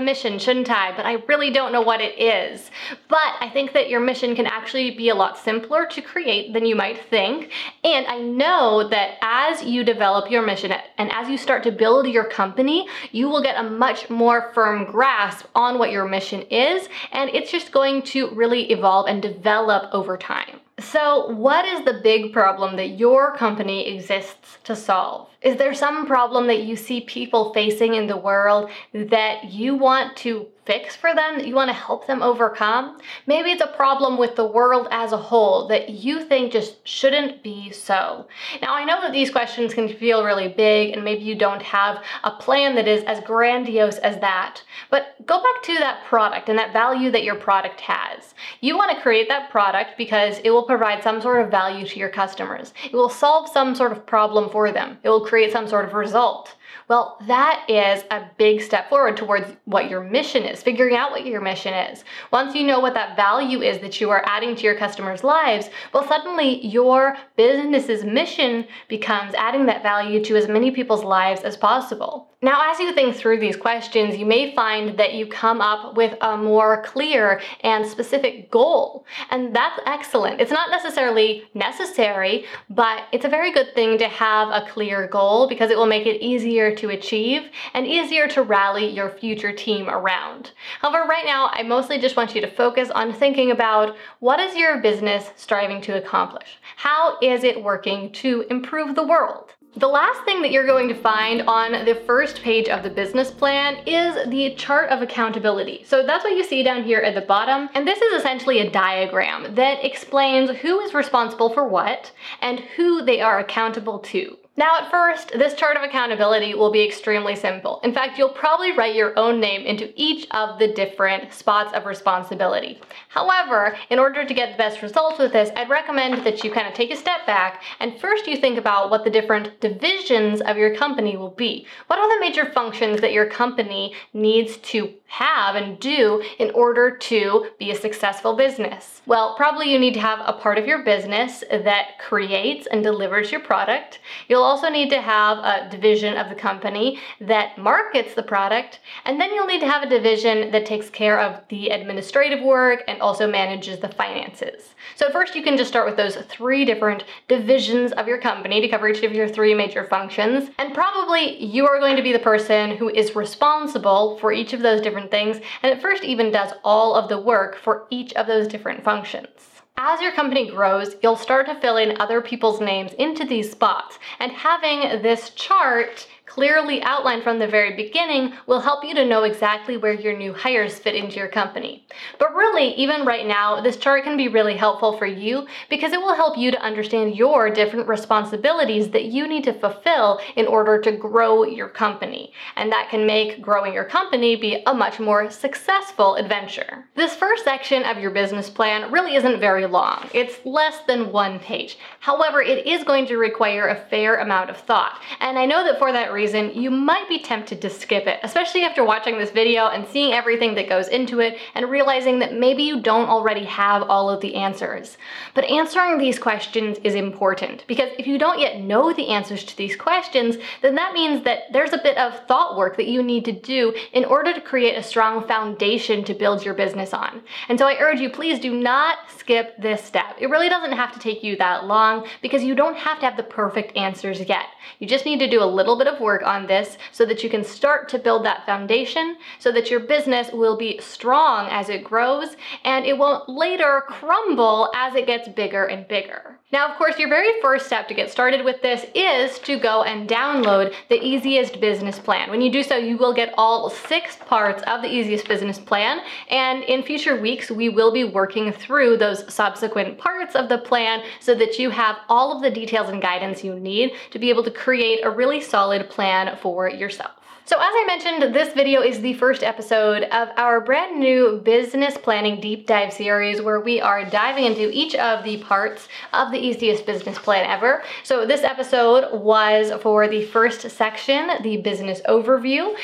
mission, 0.00 0.38
shouldn't 0.38 0.70
I? 0.70 0.96
But 0.96 1.06
I 1.06 1.14
really 1.28 1.50
don't 1.50 1.70
know 1.70 1.82
what 1.82 2.00
it 2.00 2.18
is. 2.18 2.70
But 3.08 3.34
I 3.40 3.48
think 3.50 3.72
that 3.74 3.88
your 3.88 4.00
mission 4.00 4.34
can 4.34 4.46
actually 4.46 4.90
be 4.90 5.10
a 5.10 5.14
lot 5.14 5.38
simpler 5.38 5.86
to 5.86 6.02
create 6.02 6.52
than 6.52 6.66
you 6.66 6.74
might 6.74 7.08
think. 7.08 7.52
And 7.84 8.06
I 8.06 8.18
know 8.18 8.88
that 8.88 9.18
as 9.22 9.62
you 9.62 9.84
develop 9.84 10.30
your 10.30 10.42
mission 10.42 10.72
and 10.98 11.12
as 11.12 11.28
you 11.28 11.36
start 11.36 11.62
to 11.64 11.70
build 11.70 12.08
your 12.08 12.24
company, 12.24 12.88
you 13.12 13.28
will 13.28 13.42
get 13.42 13.62
a 13.62 13.70
much 13.70 14.10
more 14.10 14.50
firm 14.54 14.84
grasp 14.84 15.46
on 15.54 15.78
what 15.78 15.92
your 15.92 16.08
mission 16.08 16.42
is. 16.50 16.88
And 17.12 17.30
it's 17.30 17.50
just 17.50 17.70
going 17.70 18.02
to 18.02 18.34
really 18.34 18.72
evolve 18.72 19.06
and 19.06 19.22
develop 19.22 19.92
over 19.92 20.16
time. 20.16 20.60
So, 20.80 21.28
what 21.28 21.64
is 21.64 21.84
the 21.84 22.00
big 22.02 22.32
problem 22.32 22.76
that 22.76 22.98
your 22.98 23.36
company 23.36 23.94
exists 23.94 24.58
to 24.64 24.74
solve? 24.74 25.28
Is 25.40 25.56
there 25.56 25.72
some 25.72 26.04
problem 26.04 26.48
that 26.48 26.64
you 26.64 26.74
see 26.74 27.02
people 27.02 27.54
facing 27.54 27.94
in 27.94 28.08
the 28.08 28.16
world 28.16 28.70
that 28.92 29.52
you 29.52 29.76
want 29.76 30.16
to 30.18 30.48
fix 30.66 30.96
for 30.96 31.14
them 31.14 31.36
that 31.36 31.46
you 31.46 31.54
want 31.54 31.68
to 31.68 31.74
help 31.74 32.06
them 32.06 32.22
overcome. 32.22 32.98
Maybe 33.26 33.50
it's 33.50 33.62
a 33.62 33.66
problem 33.66 34.18
with 34.18 34.36
the 34.36 34.46
world 34.46 34.88
as 34.90 35.12
a 35.12 35.16
whole 35.16 35.68
that 35.68 35.90
you 35.90 36.24
think 36.24 36.52
just 36.52 36.86
shouldn't 36.86 37.42
be 37.42 37.70
so. 37.70 38.26
Now, 38.62 38.74
I 38.74 38.84
know 38.84 39.00
that 39.02 39.12
these 39.12 39.30
questions 39.30 39.74
can 39.74 39.88
feel 39.88 40.24
really 40.24 40.48
big 40.48 40.94
and 40.94 41.04
maybe 41.04 41.22
you 41.22 41.34
don't 41.34 41.62
have 41.62 42.02
a 42.24 42.30
plan 42.30 42.74
that 42.76 42.88
is 42.88 43.04
as 43.04 43.20
grandiose 43.20 43.98
as 43.98 44.18
that, 44.20 44.62
but 44.90 45.14
go 45.26 45.42
back 45.42 45.62
to 45.64 45.74
that 45.74 46.04
product 46.04 46.48
and 46.48 46.58
that 46.58 46.72
value 46.72 47.10
that 47.10 47.24
your 47.24 47.36
product 47.36 47.80
has. 47.80 48.34
You 48.60 48.76
want 48.76 48.90
to 48.96 49.02
create 49.02 49.28
that 49.28 49.50
product 49.50 49.98
because 49.98 50.38
it 50.44 50.50
will 50.50 50.64
provide 50.64 51.02
some 51.02 51.20
sort 51.20 51.44
of 51.44 51.50
value 51.50 51.86
to 51.86 51.98
your 51.98 52.08
customers. 52.08 52.72
It 52.84 52.94
will 52.94 53.10
solve 53.10 53.48
some 53.48 53.74
sort 53.74 53.92
of 53.92 54.06
problem 54.06 54.50
for 54.50 54.72
them. 54.72 54.98
It 55.02 55.08
will 55.08 55.26
create 55.26 55.52
some 55.52 55.68
sort 55.68 55.84
of 55.84 55.94
result. 55.94 56.54
Well, 56.86 57.18
that 57.26 57.64
is 57.68 58.04
a 58.10 58.24
big 58.36 58.60
step 58.60 58.90
forward 58.90 59.16
towards 59.16 59.46
what 59.64 59.88
your 59.88 60.02
mission 60.02 60.42
is, 60.44 60.62
figuring 60.62 60.96
out 60.96 61.12
what 61.12 61.24
your 61.24 61.40
mission 61.40 61.72
is. 61.72 62.04
Once 62.30 62.54
you 62.54 62.62
know 62.62 62.78
what 62.78 62.92
that 62.92 63.16
value 63.16 63.62
is 63.62 63.78
that 63.78 64.00
you 64.02 64.10
are 64.10 64.22
adding 64.26 64.54
to 64.54 64.62
your 64.62 64.74
customers' 64.74 65.24
lives, 65.24 65.70
well, 65.94 66.06
suddenly 66.06 66.64
your 66.66 67.16
business's 67.36 68.04
mission 68.04 68.66
becomes 68.88 69.32
adding 69.34 69.64
that 69.66 69.82
value 69.82 70.22
to 70.24 70.36
as 70.36 70.46
many 70.46 70.70
people's 70.70 71.04
lives 71.04 71.40
as 71.40 71.56
possible. 71.56 72.28
Now, 72.44 72.70
as 72.70 72.78
you 72.78 72.92
think 72.92 73.16
through 73.16 73.40
these 73.40 73.56
questions, 73.56 74.18
you 74.18 74.26
may 74.26 74.54
find 74.54 74.98
that 74.98 75.14
you 75.14 75.26
come 75.26 75.62
up 75.62 75.96
with 75.96 76.14
a 76.20 76.36
more 76.36 76.82
clear 76.82 77.40
and 77.62 77.86
specific 77.86 78.50
goal. 78.50 79.06
And 79.30 79.56
that's 79.56 79.80
excellent. 79.86 80.42
It's 80.42 80.50
not 80.50 80.70
necessarily 80.70 81.44
necessary, 81.54 82.44
but 82.68 83.04
it's 83.12 83.24
a 83.24 83.30
very 83.30 83.50
good 83.50 83.74
thing 83.74 83.96
to 83.96 84.08
have 84.08 84.48
a 84.48 84.68
clear 84.70 85.06
goal 85.06 85.48
because 85.48 85.70
it 85.70 85.78
will 85.78 85.86
make 85.86 86.06
it 86.06 86.20
easier 86.20 86.73
to 86.74 86.90
achieve 86.90 87.50
and 87.72 87.86
easier 87.86 88.28
to 88.28 88.42
rally 88.42 88.88
your 88.88 89.10
future 89.10 89.52
team 89.52 89.88
around. 89.88 90.52
However, 90.80 91.08
right 91.08 91.24
now, 91.24 91.50
I 91.52 91.62
mostly 91.62 91.98
just 91.98 92.16
want 92.16 92.34
you 92.34 92.40
to 92.40 92.50
focus 92.50 92.90
on 92.90 93.12
thinking 93.12 93.50
about 93.50 93.96
what 94.20 94.40
is 94.40 94.56
your 94.56 94.80
business 94.80 95.30
striving 95.36 95.80
to 95.82 95.96
accomplish? 95.96 96.58
How 96.76 97.18
is 97.20 97.44
it 97.44 97.62
working 97.62 98.12
to 98.12 98.44
improve 98.50 98.94
the 98.94 99.06
world? 99.06 99.54
The 99.76 99.88
last 99.88 100.22
thing 100.24 100.40
that 100.42 100.52
you're 100.52 100.66
going 100.66 100.86
to 100.86 100.94
find 100.94 101.42
on 101.42 101.84
the 101.84 102.00
first 102.06 102.42
page 102.42 102.68
of 102.68 102.84
the 102.84 102.90
business 102.90 103.32
plan 103.32 103.78
is 103.86 104.30
the 104.30 104.54
chart 104.54 104.88
of 104.90 105.02
accountability. 105.02 105.82
So 105.84 106.06
that's 106.06 106.22
what 106.22 106.36
you 106.36 106.44
see 106.44 106.62
down 106.62 106.84
here 106.84 107.00
at 107.00 107.16
the 107.16 107.22
bottom. 107.22 107.68
And 107.74 107.84
this 107.84 108.00
is 108.00 108.20
essentially 108.20 108.60
a 108.60 108.70
diagram 108.70 109.56
that 109.56 109.84
explains 109.84 110.50
who 110.50 110.78
is 110.78 110.94
responsible 110.94 111.52
for 111.52 111.66
what 111.66 112.12
and 112.40 112.60
who 112.60 113.04
they 113.04 113.20
are 113.20 113.40
accountable 113.40 113.98
to. 113.98 114.36
Now 114.56 114.78
at 114.78 114.88
first, 114.88 115.32
this 115.32 115.54
chart 115.54 115.76
of 115.76 115.82
accountability 115.82 116.54
will 116.54 116.70
be 116.70 116.84
extremely 116.84 117.34
simple. 117.34 117.80
In 117.82 117.92
fact, 117.92 118.16
you'll 118.18 118.28
probably 118.28 118.70
write 118.70 118.94
your 118.94 119.18
own 119.18 119.40
name 119.40 119.62
into 119.62 119.92
each 119.96 120.28
of 120.30 120.60
the 120.60 120.68
different 120.68 121.34
spots 121.34 121.72
of 121.74 121.86
responsibility. 121.86 122.80
However, 123.08 123.76
in 123.90 123.98
order 123.98 124.24
to 124.24 124.32
get 124.32 124.52
the 124.52 124.58
best 124.58 124.80
results 124.80 125.18
with 125.18 125.32
this, 125.32 125.50
I'd 125.56 125.68
recommend 125.68 126.24
that 126.24 126.44
you 126.44 126.52
kind 126.52 126.68
of 126.68 126.74
take 126.74 126.92
a 126.92 126.96
step 126.96 127.26
back 127.26 127.64
and 127.80 128.00
first 128.00 128.28
you 128.28 128.36
think 128.36 128.56
about 128.56 128.90
what 128.90 129.02
the 129.02 129.10
different 129.10 129.60
divisions 129.60 130.40
of 130.40 130.56
your 130.56 130.76
company 130.76 131.16
will 131.16 131.30
be. 131.30 131.66
What 131.88 131.98
are 131.98 132.14
the 132.14 132.24
major 132.24 132.46
functions 132.52 133.00
that 133.00 133.12
your 133.12 133.26
company 133.26 133.94
needs 134.12 134.56
to 134.58 134.94
have 135.06 135.56
and 135.56 135.80
do 135.80 136.22
in 136.38 136.50
order 136.52 136.96
to 136.96 137.46
be 137.58 137.72
a 137.72 137.76
successful 137.76 138.34
business? 138.34 139.02
Well, 139.06 139.34
probably 139.36 139.72
you 139.72 139.78
need 139.80 139.94
to 139.94 140.00
have 140.00 140.20
a 140.24 140.32
part 140.32 140.58
of 140.58 140.66
your 140.66 140.84
business 140.84 141.42
that 141.50 141.98
creates 141.98 142.68
and 142.70 142.84
delivers 142.84 143.32
your 143.32 143.40
product. 143.40 143.98
You'll 144.28 144.43
also 144.44 144.68
need 144.68 144.90
to 144.90 145.00
have 145.00 145.38
a 145.38 145.68
division 145.70 146.16
of 146.16 146.28
the 146.28 146.34
company 146.34 146.98
that 147.20 147.58
markets 147.58 148.14
the 148.14 148.22
product, 148.22 148.80
and 149.04 149.20
then 149.20 149.32
you'll 149.32 149.46
need 149.46 149.60
to 149.60 149.68
have 149.68 149.82
a 149.82 149.88
division 149.88 150.50
that 150.52 150.66
takes 150.66 150.90
care 150.90 151.18
of 151.18 151.40
the 151.48 151.70
administrative 151.70 152.44
work 152.44 152.82
and 152.86 153.00
also 153.00 153.26
manages 153.26 153.80
the 153.80 153.88
finances. 153.88 154.74
So 154.96 155.10
first 155.10 155.34
you 155.34 155.42
can 155.42 155.56
just 155.56 155.70
start 155.70 155.86
with 155.86 155.96
those 155.96 156.16
three 156.16 156.64
different 156.64 157.04
divisions 157.26 157.92
of 157.92 158.06
your 158.06 158.18
company 158.18 158.60
to 158.60 158.68
cover 158.68 158.88
each 158.88 159.02
of 159.02 159.12
your 159.12 159.28
three 159.28 159.54
major 159.54 159.84
functions, 159.84 160.50
and 160.58 160.74
probably 160.74 161.42
you 161.42 161.66
are 161.66 161.80
going 161.80 161.96
to 161.96 162.02
be 162.02 162.12
the 162.12 162.18
person 162.18 162.76
who 162.76 162.88
is 162.88 163.16
responsible 163.16 164.18
for 164.18 164.32
each 164.32 164.52
of 164.52 164.60
those 164.60 164.80
different 164.80 165.10
things, 165.10 165.38
and 165.62 165.72
at 165.72 165.80
first 165.80 166.04
even 166.04 166.30
does 166.30 166.52
all 166.62 166.94
of 166.94 167.08
the 167.08 167.20
work 167.20 167.56
for 167.56 167.86
each 167.90 168.12
of 168.14 168.26
those 168.26 168.46
different 168.46 168.84
functions. 168.84 169.63
As 169.76 170.00
your 170.00 170.12
company 170.12 170.48
grows, 170.48 170.94
you'll 171.02 171.16
start 171.16 171.46
to 171.46 171.56
fill 171.56 171.78
in 171.78 172.00
other 172.00 172.20
people's 172.20 172.60
names 172.60 172.92
into 172.92 173.24
these 173.24 173.50
spots, 173.50 173.98
and 174.20 174.30
having 174.30 175.02
this 175.02 175.30
chart 175.30 176.06
clearly 176.26 176.82
outlined 176.82 177.22
from 177.22 177.38
the 177.38 177.46
very 177.46 177.76
beginning 177.76 178.32
will 178.46 178.60
help 178.60 178.84
you 178.84 178.94
to 178.94 179.04
know 179.04 179.22
exactly 179.22 179.76
where 179.76 179.92
your 179.92 180.16
new 180.16 180.32
hires 180.32 180.78
fit 180.78 180.94
into 180.94 181.16
your 181.16 181.28
company. 181.28 181.86
But 182.18 182.34
really, 182.34 182.74
even 182.74 183.06
right 183.06 183.26
now, 183.26 183.60
this 183.60 183.76
chart 183.76 184.04
can 184.04 184.16
be 184.16 184.28
really 184.28 184.56
helpful 184.56 184.96
for 184.98 185.06
you 185.06 185.46
because 185.70 185.92
it 185.92 186.00
will 186.00 186.14
help 186.14 186.36
you 186.36 186.50
to 186.50 186.60
understand 186.60 187.16
your 187.16 187.50
different 187.50 187.86
responsibilities 187.86 188.90
that 188.90 189.04
you 189.04 189.28
need 189.28 189.44
to 189.44 189.52
fulfill 189.52 190.20
in 190.36 190.46
order 190.46 190.80
to 190.80 190.92
grow 190.92 191.44
your 191.44 191.68
company. 191.68 192.32
And 192.56 192.72
that 192.72 192.88
can 192.90 193.06
make 193.06 193.40
growing 193.40 193.72
your 193.72 193.84
company 193.84 194.36
be 194.36 194.62
a 194.66 194.74
much 194.74 194.98
more 194.98 195.30
successful 195.30 196.16
adventure. 196.16 196.84
This 196.96 197.14
first 197.14 197.44
section 197.44 197.84
of 197.84 197.98
your 197.98 198.10
business 198.10 198.50
plan 198.50 198.90
really 198.90 199.14
isn't 199.14 199.40
very 199.40 199.66
long. 199.66 200.08
It's 200.12 200.44
less 200.44 200.80
than 200.86 201.12
one 201.12 201.38
page. 201.38 201.78
However, 202.00 202.42
it 202.42 202.66
is 202.66 202.82
going 202.82 203.06
to 203.06 203.18
require 203.18 203.68
a 203.68 203.76
fair 203.76 204.16
amount 204.16 204.50
of 204.50 204.56
thought. 204.56 205.00
And 205.20 205.38
I 205.38 205.46
know 205.46 205.64
that 205.64 205.78
for 205.78 205.92
that 205.92 206.12
reason, 206.12 206.23
reason, 206.24 206.54
you 206.54 206.70
might 206.70 207.06
be 207.08 207.18
tempted 207.18 207.60
to 207.60 207.68
skip 207.68 208.06
it, 208.06 208.18
especially 208.22 208.62
after 208.62 208.82
watching 208.82 209.18
this 209.18 209.30
video 209.30 209.66
and 209.66 209.86
seeing 209.86 210.12
everything 210.14 210.54
that 210.54 210.70
goes 210.70 210.88
into 210.88 211.20
it 211.20 211.36
and 211.54 211.68
realizing 211.68 212.18
that 212.18 212.32
maybe 212.32 212.62
you 212.62 212.80
don't 212.80 213.10
already 213.10 213.44
have 213.44 213.82
all 213.82 214.08
of 214.08 214.22
the 214.22 214.34
answers. 214.34 214.96
But 215.34 215.44
answering 215.44 215.98
these 215.98 216.18
questions 216.18 216.78
is 216.82 216.94
important 216.94 217.66
because 217.66 217.90
if 217.98 218.06
you 218.06 218.16
don't 218.18 218.40
yet 218.40 218.60
know 218.60 218.92
the 218.94 219.08
answers 219.08 219.44
to 219.44 219.56
these 219.56 219.76
questions, 219.76 220.38
then 220.62 220.74
that 220.76 220.94
means 220.94 221.24
that 221.24 221.52
there's 221.52 221.74
a 221.74 221.78
bit 221.78 221.98
of 221.98 222.26
thought 222.26 222.56
work 222.56 222.78
that 222.78 222.88
you 222.88 223.02
need 223.02 223.26
to 223.26 223.32
do 223.32 223.74
in 223.92 224.06
order 224.06 224.32
to 224.32 224.40
create 224.40 224.78
a 224.78 224.82
strong 224.82 225.26
foundation 225.26 226.04
to 226.04 226.14
build 226.14 226.42
your 226.42 226.54
business 226.54 226.94
on. 226.94 227.22
And 227.50 227.58
so 227.58 227.66
I 227.66 227.76
urge 227.80 228.00
you, 228.00 228.08
please 228.08 228.38
do 228.40 228.58
not 228.58 228.96
skip 229.18 229.60
this 229.60 229.84
step. 229.84 230.16
It 230.18 230.30
really 230.30 230.48
doesn't 230.48 230.72
have 230.72 230.92
to 230.94 230.98
take 230.98 231.22
you 231.22 231.36
that 231.36 231.66
long 231.66 232.06
because 232.22 232.42
you 232.42 232.54
don't 232.54 232.76
have 232.76 232.98
to 233.00 233.04
have 233.04 233.18
the 233.18 233.22
perfect 233.22 233.76
answers 233.76 234.20
yet. 234.20 234.46
You 234.78 234.86
just 234.86 235.04
need 235.04 235.18
to 235.18 235.28
do 235.28 235.42
a 235.42 235.54
little 235.58 235.76
bit 235.76 235.86
of 235.86 236.00
work 236.04 236.22
on 236.22 236.46
this 236.46 236.78
so 236.92 237.04
that 237.06 237.24
you 237.24 237.30
can 237.30 237.42
start 237.42 237.88
to 237.88 237.98
build 237.98 238.24
that 238.24 238.46
foundation 238.46 239.16
so 239.40 239.50
that 239.50 239.70
your 239.70 239.80
business 239.80 240.30
will 240.32 240.56
be 240.56 240.78
strong 240.80 241.48
as 241.50 241.68
it 241.68 241.82
grows 241.82 242.36
and 242.64 242.84
it 242.84 242.96
won't 242.96 243.28
later 243.28 243.82
crumble 243.88 244.70
as 244.74 244.94
it 244.94 245.06
gets 245.06 245.28
bigger 245.28 245.64
and 245.64 245.88
bigger. 245.88 246.38
Now, 246.54 246.70
of 246.70 246.76
course, 246.76 247.00
your 247.00 247.08
very 247.08 247.40
first 247.40 247.66
step 247.66 247.88
to 247.88 247.94
get 247.94 248.12
started 248.12 248.44
with 248.44 248.62
this 248.62 248.86
is 248.94 249.40
to 249.40 249.58
go 249.58 249.82
and 249.82 250.08
download 250.08 250.72
the 250.88 251.04
easiest 251.04 251.60
business 251.60 251.98
plan. 251.98 252.30
When 252.30 252.40
you 252.40 252.52
do 252.52 252.62
so, 252.62 252.76
you 252.76 252.96
will 252.96 253.12
get 253.12 253.34
all 253.36 253.70
six 253.70 254.14
parts 254.14 254.62
of 254.68 254.80
the 254.80 254.88
easiest 254.88 255.26
business 255.26 255.58
plan. 255.58 255.98
And 256.30 256.62
in 256.62 256.84
future 256.84 257.20
weeks, 257.20 257.50
we 257.50 257.70
will 257.70 257.92
be 257.92 258.04
working 258.04 258.52
through 258.52 258.98
those 258.98 259.34
subsequent 259.34 259.98
parts 259.98 260.36
of 260.36 260.48
the 260.48 260.58
plan 260.58 261.02
so 261.18 261.34
that 261.34 261.58
you 261.58 261.70
have 261.70 261.96
all 262.08 262.36
of 262.36 262.40
the 262.40 262.52
details 262.52 262.88
and 262.88 263.02
guidance 263.02 263.42
you 263.42 263.58
need 263.58 263.94
to 264.12 264.20
be 264.20 264.30
able 264.30 264.44
to 264.44 264.50
create 264.52 265.00
a 265.02 265.10
really 265.10 265.40
solid 265.40 265.90
plan 265.94 266.36
for 266.36 266.68
yourself. 266.68 267.12
So 267.46 267.56
as 267.56 267.62
I 267.62 267.84
mentioned, 267.86 268.34
this 268.34 268.54
video 268.54 268.80
is 268.80 269.02
the 269.02 269.12
first 269.14 269.42
episode 269.42 270.04
of 270.04 270.30
our 270.38 270.62
brand 270.62 270.98
new 270.98 271.42
business 271.44 271.94
planning 271.98 272.40
deep 272.40 272.66
dive 272.66 272.90
series 272.90 273.42
where 273.42 273.60
we 273.60 273.82
are 273.82 274.02
diving 274.08 274.44
into 274.44 274.70
each 274.72 274.94
of 274.94 275.24
the 275.24 275.36
parts 275.42 275.86
of 276.14 276.32
the 276.32 276.38
easiest 276.38 276.86
business 276.86 277.18
plan 277.18 277.44
ever. 277.44 277.82
So 278.02 278.24
this 278.24 278.44
episode 278.44 279.20
was 279.20 279.72
for 279.82 280.08
the 280.08 280.24
first 280.24 280.70
section, 280.70 281.42
the 281.42 281.58
business 281.58 282.00
overview. 282.08 282.74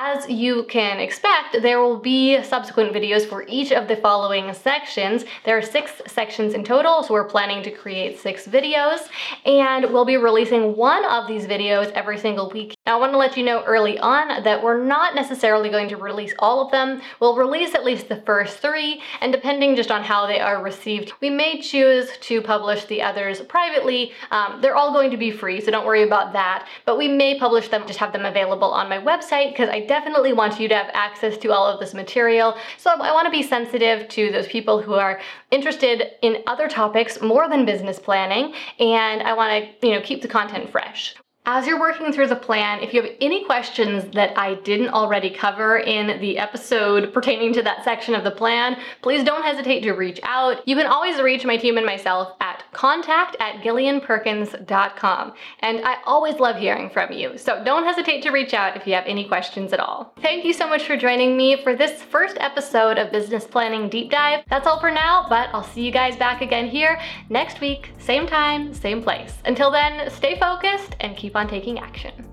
As 0.00 0.28
you 0.28 0.62
can 0.68 1.00
expect, 1.00 1.60
there 1.60 1.80
will 1.80 1.98
be 1.98 2.40
subsequent 2.44 2.92
videos 2.92 3.28
for 3.28 3.44
each 3.48 3.72
of 3.72 3.88
the 3.88 3.96
following 3.96 4.54
sections. 4.54 5.24
There 5.44 5.58
are 5.58 5.62
six 5.62 6.00
sections 6.06 6.54
in 6.54 6.62
total, 6.62 7.02
so 7.02 7.14
we're 7.14 7.24
planning 7.24 7.64
to 7.64 7.72
create 7.72 8.16
six 8.16 8.46
videos, 8.46 9.08
and 9.44 9.92
we'll 9.92 10.04
be 10.04 10.16
releasing 10.16 10.76
one 10.76 11.04
of 11.04 11.26
these 11.26 11.46
videos 11.46 11.90
every 11.92 12.16
single 12.16 12.48
week. 12.50 12.76
Now, 12.86 12.96
I 12.96 13.00
want 13.00 13.12
to 13.12 13.18
let 13.18 13.36
you 13.36 13.42
know 13.42 13.64
early 13.64 13.98
on 13.98 14.44
that 14.44 14.62
we're 14.62 14.80
not 14.84 15.16
necessarily 15.16 15.68
going 15.68 15.88
to 15.88 15.96
release 15.96 16.32
all 16.38 16.64
of 16.64 16.70
them. 16.70 17.02
We'll 17.18 17.34
release 17.34 17.74
at 17.74 17.84
least 17.84 18.08
the 18.08 18.22
first 18.22 18.58
three, 18.58 19.02
and 19.20 19.32
depending 19.32 19.74
just 19.74 19.90
on 19.90 20.04
how 20.04 20.28
they 20.28 20.38
are 20.38 20.62
received, 20.62 21.12
we 21.20 21.28
may 21.28 21.60
choose 21.60 22.08
to 22.20 22.40
publish 22.40 22.84
the 22.84 23.02
others 23.02 23.40
privately. 23.40 24.12
Um, 24.30 24.60
they're 24.60 24.76
all 24.76 24.92
going 24.92 25.10
to 25.10 25.16
be 25.16 25.32
free, 25.32 25.60
so 25.60 25.72
don't 25.72 25.84
worry 25.84 26.04
about 26.04 26.32
that, 26.34 26.68
but 26.84 26.96
we 26.96 27.08
may 27.08 27.36
publish 27.36 27.66
them, 27.66 27.84
just 27.84 27.98
have 27.98 28.12
them 28.12 28.26
available 28.26 28.70
on 28.70 28.88
my 28.88 28.98
website, 28.98 29.50
because 29.50 29.68
I 29.68 29.87
definitely 29.88 30.32
want 30.32 30.60
you 30.60 30.68
to 30.68 30.76
have 30.76 30.90
access 30.92 31.36
to 31.38 31.52
all 31.52 31.66
of 31.66 31.80
this 31.80 31.94
material. 31.94 32.56
So 32.76 32.90
I 32.90 33.12
want 33.12 33.26
to 33.26 33.30
be 33.30 33.42
sensitive 33.42 34.08
to 34.10 34.30
those 34.30 34.46
people 34.46 34.80
who 34.80 34.94
are 34.94 35.20
interested 35.50 36.12
in 36.22 36.42
other 36.46 36.68
topics 36.68 37.20
more 37.20 37.48
than 37.48 37.64
business 37.64 37.98
planning, 37.98 38.54
and 38.78 39.22
I 39.22 39.32
want 39.32 39.50
to, 39.80 39.86
you 39.86 39.94
know, 39.94 40.00
keep 40.00 40.22
the 40.22 40.28
content 40.28 40.70
fresh. 40.70 41.16
As 41.50 41.66
you're 41.66 41.80
working 41.80 42.12
through 42.12 42.26
the 42.26 42.36
plan, 42.36 42.82
if 42.82 42.92
you 42.92 43.00
have 43.00 43.10
any 43.22 43.42
questions 43.42 44.04
that 44.12 44.38
I 44.38 44.56
didn't 44.56 44.90
already 44.90 45.30
cover 45.30 45.78
in 45.78 46.20
the 46.20 46.36
episode 46.36 47.10
pertaining 47.14 47.54
to 47.54 47.62
that 47.62 47.84
section 47.84 48.14
of 48.14 48.22
the 48.22 48.30
plan, 48.30 48.76
please 49.00 49.24
don't 49.24 49.42
hesitate 49.42 49.80
to 49.80 49.92
reach 49.92 50.20
out. 50.24 50.60
You 50.68 50.76
can 50.76 50.84
always 50.84 51.22
reach 51.22 51.46
my 51.46 51.56
team 51.56 51.78
and 51.78 51.86
myself 51.86 52.36
at 52.42 52.64
contact 52.72 53.34
at 53.40 53.62
gillianperkins.com. 53.62 55.32
And 55.60 55.80
I 55.86 55.96
always 56.04 56.34
love 56.38 56.56
hearing 56.56 56.90
from 56.90 57.12
you, 57.12 57.38
so 57.38 57.64
don't 57.64 57.84
hesitate 57.84 58.22
to 58.24 58.30
reach 58.30 58.52
out 58.52 58.76
if 58.76 58.86
you 58.86 58.92
have 58.92 59.06
any 59.06 59.26
questions 59.26 59.72
at 59.72 59.80
all. 59.80 60.12
Thank 60.20 60.44
you 60.44 60.52
so 60.52 60.68
much 60.68 60.82
for 60.82 60.98
joining 60.98 61.34
me 61.34 61.62
for 61.62 61.74
this 61.74 62.02
first 62.02 62.36
episode 62.40 62.98
of 62.98 63.10
Business 63.10 63.46
Planning 63.46 63.88
Deep 63.88 64.10
Dive. 64.10 64.44
That's 64.50 64.66
all 64.66 64.80
for 64.80 64.90
now, 64.90 65.24
but 65.30 65.48
I'll 65.54 65.64
see 65.64 65.80
you 65.80 65.92
guys 65.92 66.14
back 66.14 66.42
again 66.42 66.68
here 66.68 67.00
next 67.30 67.62
week, 67.62 67.92
same 67.96 68.26
time, 68.26 68.74
same 68.74 69.02
place. 69.02 69.32
Until 69.46 69.70
then, 69.70 70.10
stay 70.10 70.38
focused 70.38 70.94
and 71.00 71.16
keep 71.16 71.37
on 71.38 71.48
taking 71.48 71.78
action. 71.78 72.27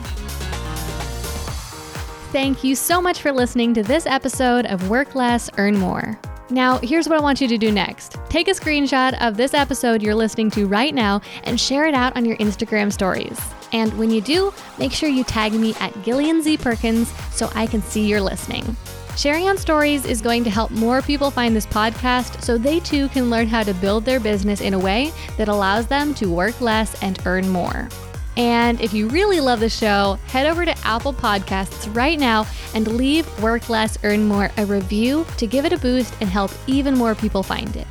Thank 2.34 2.62
you 2.64 2.76
so 2.76 3.02
much 3.02 3.22
for 3.22 3.32
listening 3.32 3.74
to 3.74 3.82
this 3.82 4.06
episode 4.06 4.66
of 4.66 4.90
Work 4.90 5.16
Less, 5.16 5.50
Earn 5.58 5.78
More. 5.78 6.20
Now, 6.50 6.78
here's 6.80 7.08
what 7.10 7.18
I 7.18 7.22
want 7.22 7.40
you 7.42 7.48
to 7.48 7.58
do 7.58 7.72
next. 7.72 8.18
Take 8.30 8.50
a 8.50 8.52
screenshot 8.52 9.20
of 9.22 9.38
this 9.38 9.54
episode 9.54 10.02
you're 10.02 10.16
listening 10.16 10.52
to 10.52 10.68
right 10.68 10.94
now 10.94 11.22
and 11.46 11.58
share 11.60 11.88
it 11.88 11.94
out 11.94 12.16
on 12.16 12.26
your 12.26 12.38
Instagram 12.38 12.92
stories. 12.92 13.40
And 13.74 13.98
when 13.98 14.12
you 14.12 14.22
do, 14.22 14.54
make 14.78 14.92
sure 14.92 15.10
you 15.10 15.24
tag 15.24 15.54
me 15.54 15.74
at 15.80 16.04
Gillian 16.04 16.42
Z 16.42 16.58
Perkins 16.58 17.12
so 17.32 17.50
I 17.56 17.68
can 17.68 17.82
see 17.82 18.06
you're 18.06 18.22
listening. 18.22 18.76
Sharing 19.18 19.50
on 19.50 19.58
stories 19.58 20.06
is 20.06 20.22
going 20.22 20.44
to 20.44 20.52
help 20.52 20.70
more 20.70 21.02
people 21.02 21.32
find 21.32 21.56
this 21.56 21.66
podcast 21.66 22.44
so 22.44 22.56
they 22.56 22.80
too 22.80 23.10
can 23.10 23.32
learn 23.32 23.48
how 23.48 23.64
to 23.64 23.74
build 23.74 24.06
their 24.06 24.20
business 24.20 24.62
in 24.62 24.76
a 24.76 24.80
way 24.80 25.12
that 25.38 25.48
allows 25.48 25.88
them 25.88 26.14
to 26.16 26.28
work 26.28 26.62
less 26.62 27.02
and 27.02 27.18
earn 27.26 27.50
more. 27.50 27.90
And 28.38 28.80
if 28.80 28.94
you 28.94 29.08
really 29.08 29.40
love 29.40 29.60
the 29.60 29.70
show, 29.70 30.20
head 30.28 30.46
over 30.46 30.66
to 30.66 30.78
Apple 30.86 31.14
Podcasts 31.14 31.94
right 31.96 32.20
now 32.20 32.46
and 32.76 32.88
leave 32.90 33.28
Work 33.42 33.70
Less, 33.70 33.98
Earn 34.04 34.26
More 34.26 34.52
a 34.56 34.68
review 34.68 35.26
to 35.38 35.48
give 35.48 35.66
it 35.66 35.74
a 35.74 35.80
boost 35.80 36.14
and 36.22 36.30
help 36.30 36.52
even 36.68 36.94
more 36.96 37.16
people 37.16 37.42
find 37.42 37.76
it. 37.76 37.88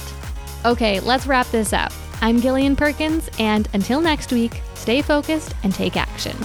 Okay, 0.64 1.00
let's 1.00 1.26
wrap 1.26 1.48
this 1.48 1.72
up. 1.72 1.92
I'm 2.20 2.40
Gillian 2.40 2.76
Perkins, 2.76 3.28
and 3.40 3.68
until 3.72 4.00
next 4.00 4.32
week, 4.32 4.62
stay 4.74 5.02
focused 5.02 5.56
and 5.64 5.74
take 5.74 5.96
action. 5.96 6.36